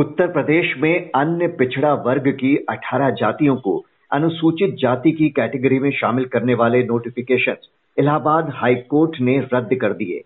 [0.00, 5.90] उत्तर प्रदेश में अन्य पिछड़ा वर्ग की 18 जातियों को अनुसूचित जाति की कैटेगरी में
[5.90, 7.56] शामिल करने वाले नोटिफिकेशन
[7.98, 10.22] इलाहाबाद हाई कोर्ट ने रद्द कर दिए।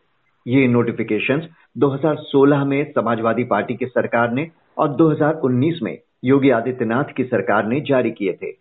[0.46, 1.42] ये नोटिफिकेशन
[1.78, 7.80] 2016 में समाजवादी पार्टी की सरकार ने और 2019 में योगी आदित्यनाथ की सरकार ने
[7.80, 8.52] जारी किए थे।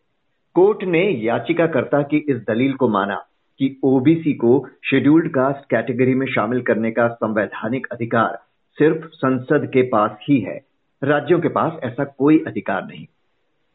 [0.56, 3.24] कोर्ट ने याचिकाकर्ता की इस दलील को माना
[3.60, 8.40] कि ओबीसी को शेड्यूल्ड कास्ट कैटेगरी में शामिल करने का संवैधानिक अधिकार
[8.80, 10.73] सिर्फ़ संसद के पास ही है।
[11.04, 13.06] राज्यों के पास ऐसा कोई अधिकार नहीं।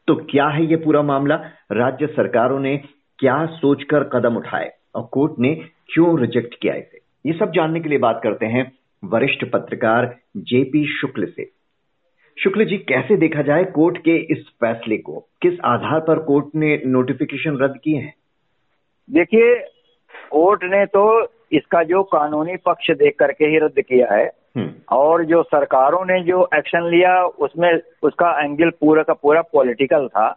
[0.07, 1.35] तो क्या है ये पूरा मामला?
[1.71, 2.77] राज्य सरकारों ने
[3.19, 5.55] क्या सोचकर कदम उठाए और कोर्ट ने
[5.93, 6.99] क्यों रिजेक्ट किया इसे?
[7.25, 8.71] ये सब जानने के लिए बात करते हैं
[9.03, 11.51] वरिष्ठ पत्रकार जेपी शुक्ल से।
[12.43, 15.29] शुक्ल जी, कैसे देखा जाए कोर्ट के इस फैसले को?
[15.41, 18.13] किस आधार पर कोर्ट ने नोटिफिकेशन रद्द किए हैं?
[19.11, 19.55] देखिए,
[20.31, 24.38] कोर्ट ने तो इसका जो कानूनी पक्ष देख करके ही रद्द किया है।
[24.91, 30.35] और जो सरकारों ने जो एक्शन लिया उसमें उसका एंगल पूरा का पूरा पॉलिटिकल था।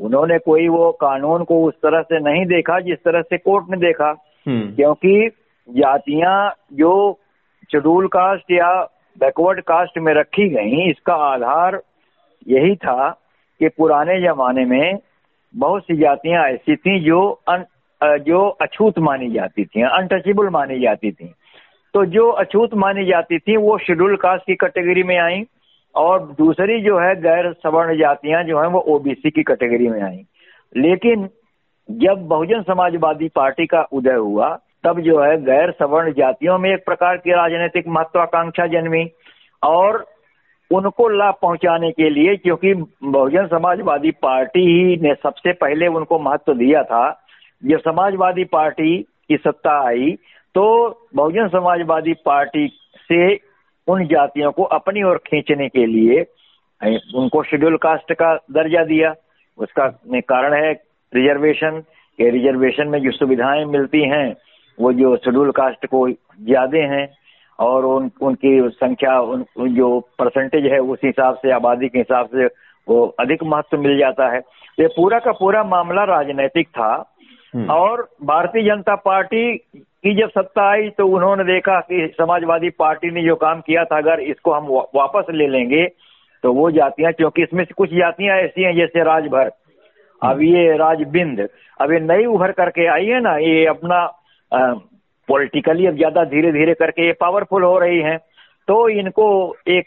[0.00, 3.76] उन्होंने कोई वो कानून को उस तरह से नहीं देखा जिस तरह से कोर्ट ने
[3.76, 4.10] देखा।
[4.48, 5.30] हम्म। क्योंकि
[5.70, 7.18] जातियाँ जो
[7.72, 8.82] शेड्यूल कास्ट या
[9.20, 11.80] बैकवर्ड कास्ट में रखी गई इसका आधार
[12.48, 13.10] यही था
[13.58, 14.98] कि पुराने जमाने में
[15.56, 17.64] बहुत सी जातियाँ ऐसी थी जो अन,
[18.02, 21.34] जो अछूत मानी जाती थी अनटचेबल मानी जाती थी।
[21.94, 25.44] तो जो अछूत मानी जाती थी, वो शेड्यूल कास्ट की कैटेगरी में आई
[25.94, 30.24] और दूसरी जो है गैर सवर्ण जातियाँ जो है, वो ओबीसी की कैटेगरी में आई।
[30.76, 31.28] लेकिन
[31.90, 36.84] जब बहुजन समाजवादी पार्टी का उदय हुआ, तब जो है गैर सवर्ण जातियों में एक
[36.84, 39.10] प्रकार की राजनीतिक महत्वाकांक्षा जन्मी
[39.62, 40.06] और
[40.70, 46.54] उनको लाभ पहुँचाने के लिए, क्योंकि बहुजन समाजवादी पार्टी ही ने सबसे पहले उनको महत्व
[46.54, 47.26] दिया था।
[47.64, 50.18] जब समाजवादी पार्टी की सत्ता आई
[50.54, 50.64] तो
[51.14, 52.66] बहुजन समाजवादी पार्टी
[53.08, 53.34] से
[53.88, 56.20] उन जातियों को अपनी ओर खींचने के लिए
[57.16, 59.14] उनको शेड्यूल कास्ट का दर्जा दिया।
[59.58, 59.86] उसका
[60.20, 60.72] कारण है
[61.12, 61.80] रिजर्वेशन
[62.18, 64.26] के रिजर्वेशन में जो सुविधाएँ मिलती हैं
[64.78, 67.06] वो जो शेड्यूल कास्ट को ज़्यादा हैं
[67.58, 72.46] और उन उनकी संख्या उन, जो परसेंटेज है उस हिसाब से आबादी के हिसाब से
[72.86, 74.38] वो अधिक महत्व मिल जाता है।
[74.80, 76.92] ये पूरा का पूरा मामला राजनीतिक था।
[77.54, 79.56] हम्म। और भारतीय जनता पार्टी
[80.04, 83.98] की जब सत्ता आई तो उन्होंने देखा कि समाजवादी पार्टी ने जो काम किया था,
[83.98, 85.86] अगर इसको हम वापस ले लेंगे
[86.44, 89.50] तो वो जातियाँ, क्योंकि इसमें से कुछ जातियाँ ऐसी हैं जैसे राजभर।
[90.22, 91.40] अब ये राजबिंद,
[91.80, 94.04] अब ये नई उभर करके आई है ना, ये अपना
[95.28, 98.18] पॉलिटिकली अब ज़्यादा धीरे धीरे करके ये पावरफुल हो रही हैं
[98.68, 99.26] तो इनको
[99.68, 99.86] एक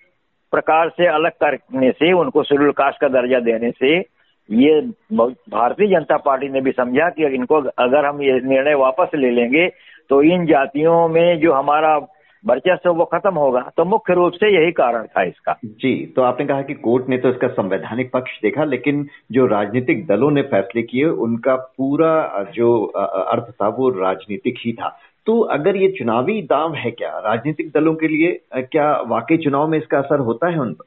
[0.54, 3.98] प्रकार से अलग करने से, उनको शेड्यूल कास्ट का दर्जा देने से,
[4.50, 9.32] ये भारतीय जनता पार्टी ने भी समझा कि इनको अगर हम ये निर्णय वापस ले
[9.32, 9.68] लेंगे
[10.10, 11.96] तो इन जातियों में जो हमारा
[12.44, 16.46] वर्चस्व वो खत्म होगा। तो मुख्य रूप से यही कारण था इसका। जी तो आपने
[16.46, 20.82] कहा कि कोर्ट ने तो इसका संवैधानिक पक्ष देखा लेकिन जो राजनीतिक दलों ने फैसले
[20.84, 26.74] किए उनका पूरा जो अर्थ था वो राजनीतिक ही था। तो अगर ये चुनावी दाम
[26.76, 30.74] है क्या राजनीतिक दलों के लिए क्या वाकई चुनाव में इसका असर होता है उन
[30.74, 30.86] पर?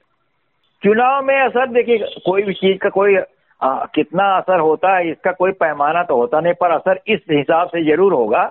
[0.82, 3.16] चुनाव में असर देखिए कोई भी चीज़ का कोई
[3.60, 7.68] आ, कितना असर होता है इसका कोई पैमाना तो होता नहीं पर असर इस हिसाब
[7.68, 8.44] से ज़रूर होगा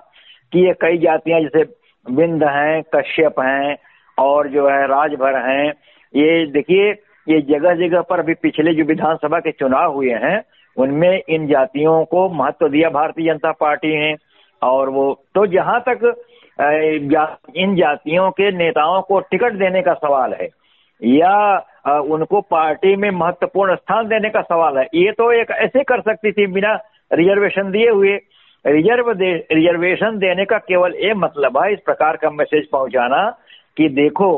[0.52, 1.64] कि ये कई जातियाँ जैसे
[2.06, 3.76] बिंद हैं, कश्यप हैं
[4.18, 5.68] और जो है राजभर हैं,
[6.14, 6.90] ये देखिए,
[7.26, 10.40] ये जगह जगह पर अभी पिछले जो विधानसभा के चुनाव हुए हैं,
[10.76, 14.14] उनमें इन जातियों को महत्व दिया। भारतीय जनता पार्टी ने
[14.62, 16.04] और वो तो जहाँ तक
[16.58, 20.48] इन जातियों के नेताओं को टिकट देने का सवाल है,
[21.02, 26.00] या उनको पार्टी में महत्वपूर्ण स्थान देने का सवाल है, ये तो एक ऐसे कर
[26.02, 26.74] सकती थी बिना
[27.12, 28.16] रिजर्वेशन दिए हुए
[28.64, 33.28] रिज़र्व दे रिजर्वेशन देने का केवल ये मतलब है इस प्रकार का मैसेज पहुंचाना
[33.76, 34.30] कि देखो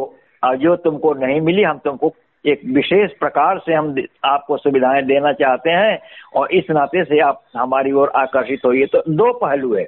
[0.57, 2.13] जो तुमको नहीं मिली हम तुमको
[2.45, 3.95] एक विशेष प्रकार से हम
[4.25, 5.99] आपको सुविधाएँ देना चाहते हैं
[6.35, 9.87] और इस नाते से आप हमारी ओर आकर्षित होइए तो दो पहलू है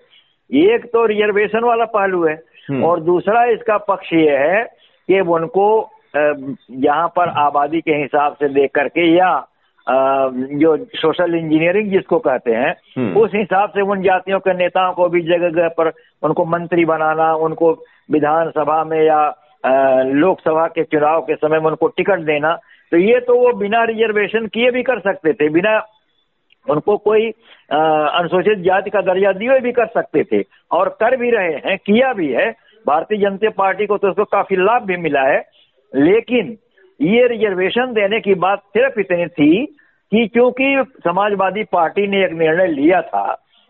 [0.50, 2.34] एक तो रिजर्वेशन वाला पहलू है
[2.70, 4.64] हम्म। और दूसरा इसका पक्ष ये है
[5.08, 5.68] कि उनको
[6.14, 9.32] यहाँ पर आबादी के हिसाब से देख करके या
[9.86, 15.08] जो सोशल इंजीनियरिंग जिसको कहते हैं हम्म। उस हिसाब से उन जातियों के नेताओं को
[15.08, 15.92] भी जगह जगह पर
[16.22, 17.72] उनको मंत्री बनाना उनको
[18.10, 19.22] विधानसभा में या
[20.14, 22.54] लोकसभा के चुनाव के समय में उनको टिकट देना
[22.92, 25.78] तो ये तो वो बिना रिजर्वेशन किए भी कर सकते थे बिना
[26.66, 27.28] उनको कोई
[27.70, 32.12] अनुसूचित जाति का दर्जा दिए भी कर सकते थे और कर भी रहे हैं किया
[32.12, 32.50] भी है
[32.86, 35.40] भारतीय जनता पार्टी को तो उसको काफ़ी लाभ भी मिला है
[35.92, 36.56] लेकिन
[37.00, 39.66] ये रिजर्वेशन देने की बात सिर्फ़ इतनी थी
[40.12, 43.24] कि क्योंकि समाजवादी पार्टी ने एक निर्णय लिया था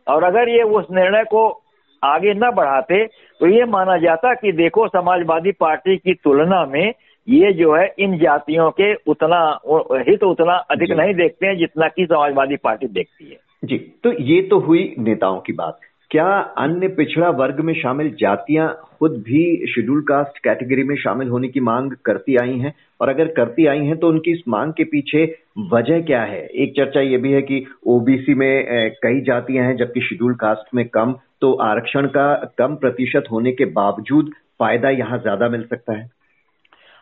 [0.06, 1.62] और अगर ये उस निर्णय को
[2.02, 3.06] आगे न बढ़ाते
[3.40, 6.92] तो ये माना जाता कि देखो समाजवादी पार्टी की तुलना में
[7.28, 9.60] ये जो है इन जातियों के उतना
[10.08, 14.40] हित उतना अधिक नहीं देखते हैं जितना कि समाजवादी पार्टी देखती है। जी तो ये
[14.42, 15.78] तो हुई नेताओं की बात।
[16.12, 16.26] क्या
[16.58, 18.66] अन्य पिछड़ा वर्ग में शामिल जातियाँ
[18.98, 22.72] खुद भी शेड्यूल कास्ट कैटेगरी में शामिल होने की मांग करती आई हैं?
[23.00, 25.24] और अगर करती आई हैं तो उनकी इस मांग के पीछे
[25.72, 26.40] वजह क्या है?
[26.40, 30.88] एक चर्चा ये भी है कि ओबीसी में कई जातियाँ हैं, जबकि शेड्यूल कास्ट में
[30.88, 36.10] कम तो आरक्षण का कम प्रतिशत होने के बावजूद फ़ायदा यहाँ ज़्यादा मिल सकता है।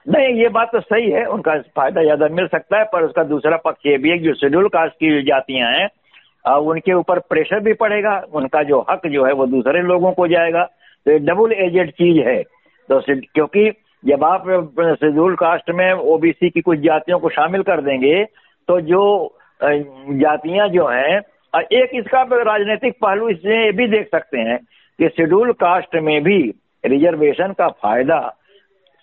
[0.06, 3.56] नहीं, ये बात तो सही है, उनका फ़ायदा ज़्यादा मिल सकता है, पर उसका दूसरा
[3.64, 5.88] पक्ष ये भी है जो शेड्यूल कास्ट की जातियाँ हैं
[6.44, 10.64] उनके ऊपर प्रेशर भी पड़ेगा, उनका जो हक जो है वो दूसरे लोगों को जाएगा।
[11.06, 13.70] तो ये डबल एजेड चीज़ है। तो क्योंकि
[14.04, 14.44] जब आप
[15.00, 18.24] शेड्यूल कास्ट में ओबीसी की कुछ जातियों को शामिल कर देंगे
[18.68, 19.02] तो जो
[19.60, 21.20] जातियाँ जो हैं
[21.54, 24.58] एक इसका राजनीतिक पहलू इसमें ये भी देख सकते हैं
[24.98, 26.38] कि शेड्यूल कास्ट में भी
[26.84, 28.18] रिजर्वेशन का फ़ायदा,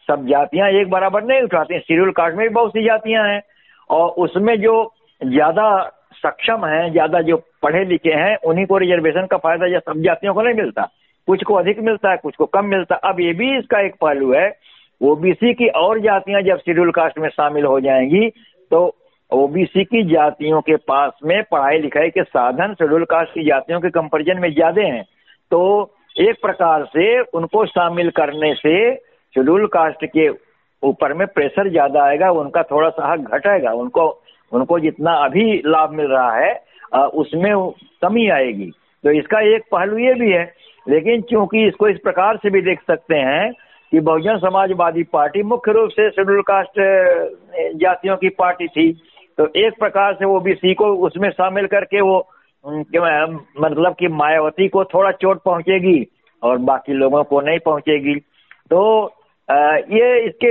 [0.07, 3.41] सब जातियाँ एक बराबर नहीं उठाती शेड्यूल कास्ट में भी बहुत सी जातियाँ हैं।
[3.89, 4.75] और उसमें जो
[5.21, 5.67] ज़्यादा
[6.17, 10.33] सक्षम हैं, ज़्यादा जो पढ़े लिखे हैं, उन्हीं को रिजर्वेशन का फ़ायदा या सब जातियों
[10.33, 10.89] को नहीं मिलता।
[11.27, 14.33] कुछ को अधिक मिलता है, कुछ को कम मिलता अब ये भी इसका एक पहलू
[14.33, 14.47] है।
[15.01, 18.29] ओबीसी की और जातियाँ जब शेड्यूल कास्ट में शामिल हो जाएँगी
[18.71, 18.79] तो
[19.31, 23.89] ओबीसी की जातियों के पास में पढ़ाई लिखाई के साधन शेड्यूल कास्ट की जातियों के
[23.89, 25.03] कंपेरिजन में ज़्यादा हैं।
[25.51, 25.59] तो
[26.15, 30.29] एक प्रकार से उनको शामिल करने से शेड्यूल कास्ट के
[30.83, 34.09] ऊपर में प्रेशर ज़्यादा आएगा, उनका थोड़ा सा हक घटेगा उनको
[34.51, 37.53] उनको जितना अभी लाभ मिल रहा है उसमें
[38.01, 38.71] कमी आएगी।
[39.03, 40.43] तो इसका एक पहलू ये भी है।
[40.85, 43.51] लेकिन चूँकि इसको इस प्रकार से भी देख सकते हैं
[43.91, 46.79] कि बहुजन समाजवादी पार्टी मुख्य रूप से शेड्यूल कास्ट
[47.81, 48.91] जातियों की पार्टी थी
[49.37, 52.17] तो एक प्रकार से वो बीसी को उसमें शामिल करके वो
[52.65, 56.07] मतलब कि मायावती को थोड़ा चोट पहुंचेगी
[56.43, 58.15] और बाकी लोगों को नहीं पहुंचेगी।
[58.71, 58.81] तो
[59.91, 60.49] ये इसके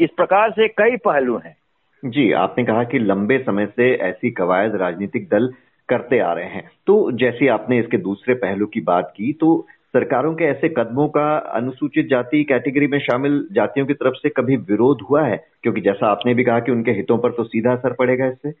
[0.00, 1.56] इस प्रकार से कई पहलू हैं।
[2.04, 5.48] जी आपने कहा कि लंबे समय से ऐसी कवायद राजनीतिक दल
[5.88, 10.34] करते आ रहे हैं। तो जैसे आपने इसके दूसरे पहलू की बात की तो सरकारों
[10.34, 15.02] के ऐसे कदमों का अनुसूचित जाति कैटेगरी में शामिल जातियों की तरफ़ से कभी विरोध
[15.10, 15.36] हुआ है?
[15.62, 18.52] क्योंकि जैसा आपने भी कहा कि उनके हितों पर तो सीधा असर पड़ेगा इससे।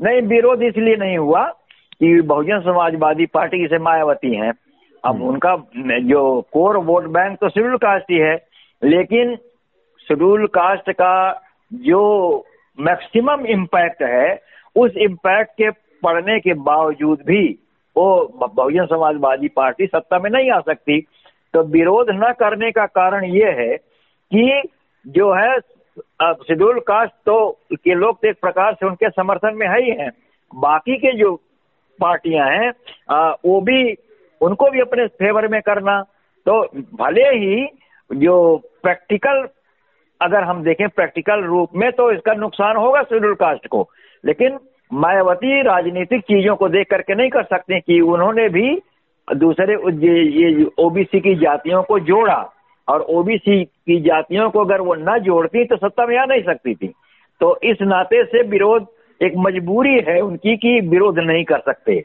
[0.00, 1.44] नहीं विरोध इसलिए नहीं हुआ
[2.00, 5.56] कि बहुजन समाजवादी पार्टी जैसे मायावती है। अब हम्म। उनका
[6.00, 8.34] जो कोर वोट बैंक तो शेड्यूल कास्ट ही है
[8.82, 9.34] लेकिन
[10.08, 11.14] शेड्यूल कास्ट का
[11.72, 12.44] जो
[12.78, 14.40] मैक्सिमम इम्पैक्ट है,
[14.76, 15.70] उस इम्पैक्ट के
[16.02, 17.44] पड़ने के बावजूद भी
[17.96, 18.08] वो
[18.38, 21.00] बहुजन समाजवादी पार्टी सत्ता में नहीं आ सकती।
[21.54, 24.62] तो विरोध न करने का कारण ये है कि
[25.06, 25.58] जो है
[26.20, 27.36] शेड्यूल कास्ट तो
[27.74, 30.10] के लोग तो एक प्रकार से उनके समर्थन में है ही हैं।
[30.52, 31.34] बाकी के जो
[31.98, 32.70] पार्टियाँ हैं
[33.44, 33.92] वो भी,
[34.40, 36.00] उनको भी अपने फेवर में करना।
[36.46, 36.62] तो
[36.96, 37.66] भले ही
[38.10, 38.34] जो
[38.82, 39.46] प्रैक्टिकल
[40.20, 43.88] अगर हम देखें प्रैक्टिकल रूप में तो इसका नुकसान होगा शेड्यूल कास्ट को।
[44.24, 44.58] लेकिन
[44.92, 48.82] मायावती राजनीतिक चीज़ों को देख करके नहीं कर सकते कि उन्होंने भी
[49.28, 49.74] दूसरे
[50.32, 52.52] ये ओबीसी की जातियों को जोड़ा।
[52.88, 56.74] और ओबीसी की जातियों को अगर वो न जोड़ती तो सत्ता में आ नहीं सकती
[56.74, 56.92] थी।
[57.40, 58.86] तो इस नाते से विरोध
[59.22, 62.04] एक मजबूरी है उनकी कि विरोध नहीं कर सकते।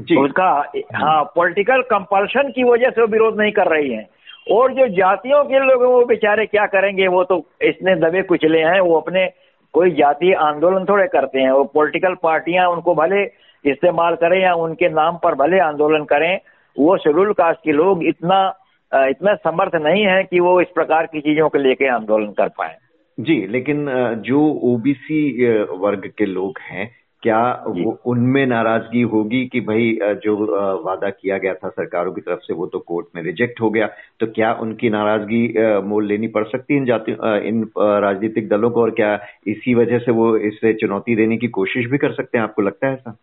[0.00, 4.06] जी। उसका हाँ पॉलिटिकल कंपल्शन की वजह से वो विरोध नहीं कर रही हैं।
[4.46, 7.06] और जो जातियों के लोग वो बेचारे क्या करेंगे?
[7.08, 9.26] वो तो इसने दबे कुचले हैं, वो अपने
[9.74, 13.22] कोई जातीय आंदोलन थोड़े करते हैं। वो पॉलिटिकल पार्टियाँ उनको भले
[13.64, 16.38] इस्तेमाल करें या उनके नाम पर भले आंदोलन करें,
[16.76, 18.40] वो शेड्यूल कास्ट के लोग इतना
[18.92, 22.76] इतना समर्थ नहीं है कि वो इस प्रकार की चीज़ों को लेके आंदोलन कर पाए।
[23.18, 23.86] जी, लेकिन
[24.26, 26.90] जो ओबीसी वर्ग के लोग हैं
[27.24, 30.34] क्या वो उनमें नाराज़गी होगी कि भाई जो
[30.84, 33.86] वादा किया गया था सरकारों की तरफ़ से वो तो कोर्ट में रिजेक्ट हो गया
[34.20, 35.42] तो क्या उनकी नाराज़गी
[35.88, 37.12] मोल लेनी पड़ सकती है इन जाति
[37.48, 41.86] इन राजनीतिक दलों को और क्या इसी वजह से वो इसे चुनौती देने की कोशिश
[41.86, 43.16] भी कर सकते हैं आपको लगता है ऐसा?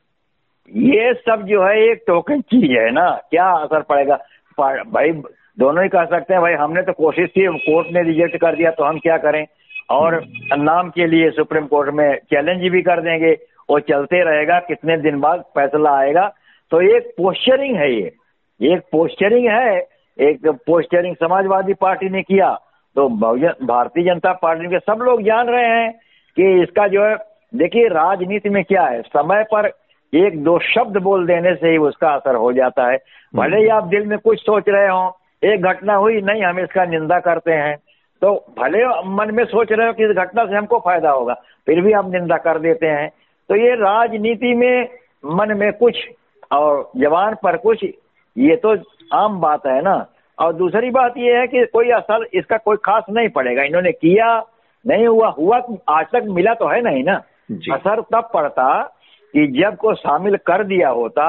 [0.72, 4.20] ये सब जो है एक टोकन चीज़ है ना क्या असर पड़ेगा?
[4.58, 5.12] भाई
[5.60, 8.72] दोनों ही कह सकते हैं भाई हमने तो कोशिश की कोर्ट ने रिजेक्ट कर दिया
[8.72, 9.46] तो हम क्या करें?
[9.89, 10.24] और
[10.58, 13.34] नाम के लिए सुप्रीम कोर्ट में चैलेंज भी कर देंगे
[13.70, 16.27] वो चलते रहेगा, कितने दिन बाद फैसला आएगा।
[16.72, 18.12] तो एक पोस्चरिंग है ये।
[18.62, 19.77] एक पोस्चरिंग है,
[20.18, 22.53] एक पोस्टरिंग समाजवादी पार्टी ने किया।
[22.96, 25.91] तो भारतीय जनता पार्टी के सब लोग जान रहे हैं
[26.38, 27.15] कि इसका जो है,
[27.53, 29.72] देखिए राजनीति में क्या है। समय पर
[30.13, 32.98] एक दो शब्द बोल देने से ही उसका असर हो जाता है।
[33.34, 36.86] भले ही आप दिल में कुछ सोच रहे हो, एक घटना हुई, नहीं, हम इसका
[36.86, 37.75] निंदा करते हैं।
[38.22, 41.34] तो भले मन में सोच रहे हो कि इस घटना से हमको फ़ायदा होगा,
[41.68, 43.10] फिर भी हम निंदा कर देते हैं।
[43.51, 44.88] तो ये राजनीति में
[45.38, 45.98] मन में कुछ
[46.51, 48.75] और जवान पर कुछ ये तो
[49.13, 49.96] आम बात है ना।
[50.38, 54.27] और दूसरी बात यह है कि कोई असर इसका कोई खास नहीं पड़ेगा। इन्होंने किया
[54.86, 55.58] नहीं हुआ हुआ
[55.89, 57.15] आज तक मिला तो है नहीं ना।
[57.74, 58.67] असर तब पड़ता
[59.34, 61.27] कि जब को शामिल कर दिया होता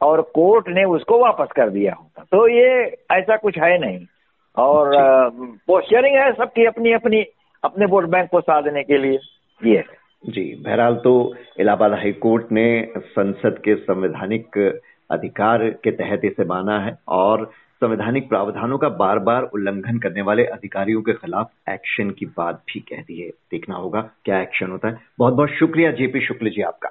[0.00, 2.68] और कोर्ट ने उसको वापस कर दिया होता। तो ये
[3.12, 3.98] ऐसा कुछ है नहीं।
[4.56, 4.92] और
[5.66, 7.24] पोस्टरिंग है सबकी अपनी अपनी
[7.64, 9.18] अपने वोट बैंक को साधने के लिए।
[9.60, 9.82] ये
[10.26, 14.58] जी, बहरहाल तो इलाहाबाद हाई कोर्ट ने संसद के संवैधानिक
[15.10, 17.50] अधिकार के तहत इसे माना है और
[17.80, 22.80] संवैधानिक प्रावधानों का बार बार उल्लंघन करने वाले अधिकारियों के खिलाफ एक्शन की बात भी
[22.80, 26.62] कह दी है। देखना होगा क्या एक्शन होता है। बहुत बहुत शुक्रिया, जेपी शुक्ल जी
[26.62, 26.88] आपका।